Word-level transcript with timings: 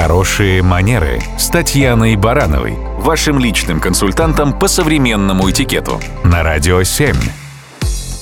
Хорошие 0.00 0.62
манеры 0.62 1.20
с 1.38 1.48
Татьяной 1.48 2.16
Барановой, 2.16 2.74
вашим 3.00 3.38
личным 3.38 3.80
консультантом 3.80 4.58
по 4.58 4.66
современному 4.66 5.50
этикету 5.50 6.00
на 6.24 6.42
Радио 6.42 6.82
7. 6.82 7.14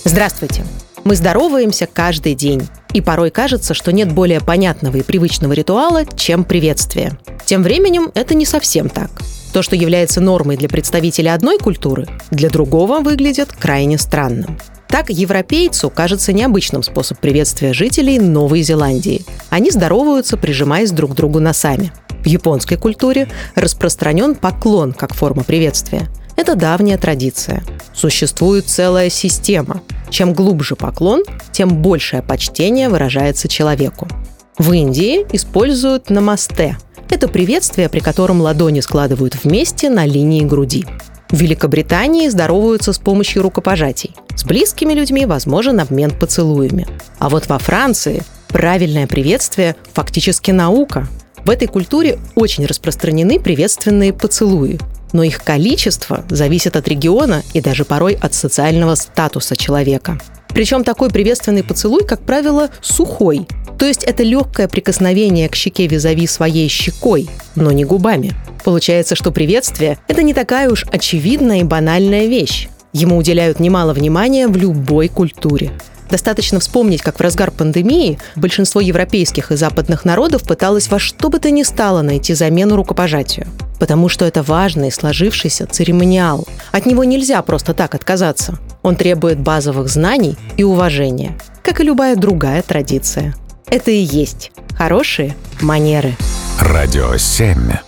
Здравствуйте. 0.02 0.64
Мы 1.04 1.14
здороваемся 1.14 1.86
каждый 1.86 2.34
день. 2.34 2.68
И 2.94 3.00
порой 3.00 3.30
кажется, 3.30 3.74
что 3.74 3.92
нет 3.92 4.10
более 4.10 4.40
понятного 4.40 4.96
и 4.96 5.04
привычного 5.04 5.52
ритуала, 5.52 6.04
чем 6.04 6.42
приветствие. 6.42 7.16
Тем 7.46 7.62
временем 7.62 8.10
это 8.12 8.34
не 8.34 8.45
совсем 8.45 8.88
так. 8.88 9.12
То, 9.52 9.62
что 9.62 9.76
является 9.76 10.20
нормой 10.20 10.56
для 10.56 10.68
представителя 10.68 11.32
одной 11.32 11.58
культуры, 11.58 12.08
для 12.32 12.50
другого 12.50 12.98
выглядит 12.98 13.52
крайне 13.52 13.98
странным. 13.98 14.58
Так, 14.89 15.11
европейцу 15.11 15.91
кажется 15.91 16.32
необычным 16.32 16.82
способ 16.82 17.18
приветствия 17.21 17.75
жителей 17.75 18.18
Новой 18.18 18.62
Зеландии. 18.62 19.25
Они 19.50 19.71
здороваются, 19.71 20.39
прижимаясь 20.39 20.93
друг 20.93 21.12
к 21.12 21.14
другу 21.14 21.41
носами. 21.41 21.93
В 22.22 22.27
японской 22.27 22.76
культуре 22.76 23.29
распространен 23.54 24.35
поклон 24.35 24.93
как 24.93 25.14
форма 25.14 25.45
приветствия. 25.45 26.09
Это 26.36 26.54
давняя 26.54 26.96
традиция. 26.96 27.62
Существует 27.93 28.67
целая 28.67 29.11
система. 29.11 29.82
Чем 30.09 30.32
глубже 30.32 30.75
поклон, 30.75 31.23
тем 31.53 31.82
большее 31.82 32.23
почтение 32.23 32.89
выражается 32.89 33.47
человеку. 33.47 34.09
В 34.56 34.73
Индии 34.73 35.27
используют 35.33 36.09
намасте. 36.09 36.78
Это 37.11 37.28
приветствие, 37.28 37.89
при 37.89 38.00
котором 38.00 38.41
ладони 38.41 38.81
складывают 38.81 39.42
вместе 39.42 39.91
на 39.91 40.06
линии 40.06 40.45
груди. 40.45 40.86
В 41.31 41.37
Великобритании 41.37 42.28
здороваются 42.28 42.92
с 42.92 42.98
помощью 42.98 43.42
рукопожатий. 43.42 44.14
С 44.34 44.45
близкими 44.45 44.95
людьми 44.95 45.27
возможен 45.27 45.78
обмен 45.78 46.11
поцелуями. 46.11 46.87
А 47.19 47.28
вот 47.28 47.48
во 47.48 47.59
Франции 47.59 48.23
правильное 48.48 49.06
приветствие 49.06 49.77
фактически 49.92 50.53
наука. 50.53 51.06
В 51.45 51.51
этой 51.51 51.69
культуре 51.69 52.19
очень 52.34 52.64
распространены 52.64 53.39
приветственные 53.41 54.14
поцелуи, 54.14 54.79
но 55.12 55.23
их 55.23 55.43
количество 55.45 56.25
зависит 56.31 56.77
от 56.77 56.89
региона 56.89 57.42
и 57.53 57.61
даже 57.61 57.85
порой 57.85 58.15
от 58.15 58.33
социального 58.33 58.95
статуса 58.95 59.55
человека. 59.55 60.19
Причем 60.59 60.83
такой 60.83 61.09
приветственный 61.09 61.62
поцелуй, 61.62 62.03
как 62.03 62.23
правило, 62.23 62.69
сухой. 62.81 63.47
То 63.78 63.87
есть 63.87 64.03
это 64.03 64.25
легкое 64.25 64.67
прикосновение 64.67 65.48
к 65.48 65.55
щеке 65.55 65.87
визави 65.87 66.27
своей 66.27 66.67
щекой, 66.67 67.31
но 67.55 67.70
не 67.70 67.84
губами. 67.84 68.34
Получается, 68.64 69.14
что 69.14 69.31
приветствие– 69.31 69.98
это 70.09 70.25
не 70.25 70.34
такая 70.34 70.69
уж 70.69 70.84
очевидная 70.91 71.61
и 71.61 71.62
банальная 71.62 72.27
вещь. 72.27 72.69
Ему 72.92 73.19
уделяют 73.19 73.61
немало 73.61 73.92
внимания 73.92 74.48
в 74.48 74.56
любой 74.56 75.06
культуре. 75.06 75.70
Достаточно 76.11 76.59
вспомнить, 76.59 77.03
как 77.03 77.19
в 77.19 77.23
разгар 77.23 77.53
пандемии 77.53 78.19
большинство 78.34 78.81
европейских 78.81 79.53
и 79.53 79.56
западных 79.56 80.05
народов 80.05 80.42
пыталось 80.42 80.91
во 80.91 80.98
что 80.98 81.29
бы 81.29 81.39
то 81.39 81.53
ни 81.53 81.62
стало 81.62 82.03
найти 82.03 82.34
замену 82.34 82.75
рукопожатию. 82.75 83.47
Потому 83.79 84.09
что 84.09 84.25
это 84.25 84.42
важный 84.42 84.91
сложившийся 84.91 85.69
церемониал. 85.69 86.48
От 86.73 86.84
него 86.84 87.05
нельзя 87.05 87.41
просто 87.42 87.75
так 87.75 87.95
отказаться. 87.95 88.59
Он 88.83 88.97
требует 88.97 89.39
базовых 89.39 89.89
знаний 89.89 90.37
и 90.57 90.65
уважения, 90.65 91.37
как 91.62 91.81
и 91.81 91.84
любая 91.84 92.17
другая 92.17 92.62
традиция. 92.62 93.35
Это 93.67 93.91
и 93.91 93.98
есть 93.98 94.53
хорошие 94.77 95.35
манеры. 95.61 96.15
Радио 96.61 97.17
7. 97.17 97.88